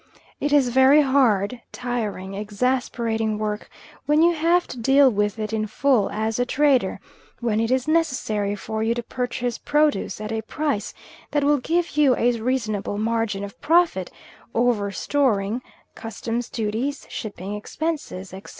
It 0.39 0.51
is 0.51 0.69
very 0.69 1.03
hard, 1.03 1.61
tiring, 1.71 2.33
exasperating 2.33 3.37
work 3.37 3.69
when 4.07 4.23
you 4.23 4.33
have 4.33 4.65
to 4.69 4.79
deal 4.79 5.11
with 5.11 5.37
it 5.37 5.53
in 5.53 5.67
full, 5.67 6.09
as 6.09 6.39
a 6.39 6.43
trader, 6.47 6.99
when 7.39 7.59
it 7.59 7.69
is 7.69 7.87
necessary 7.87 8.55
for 8.55 8.81
you 8.81 8.95
to 8.95 9.03
purchase 9.03 9.59
produce 9.59 10.19
at 10.19 10.31
a 10.31 10.41
price 10.41 10.95
that 11.29 11.43
will 11.43 11.59
give 11.59 11.97
you 11.97 12.15
a 12.17 12.31
reasonable 12.41 12.97
margin 12.97 13.43
of 13.43 13.61
profit 13.61 14.09
over 14.55 14.89
storing, 14.89 15.61
customs' 15.93 16.49
duties, 16.49 17.05
shipping 17.07 17.53
expenses, 17.53 18.33
etc. 18.33 18.49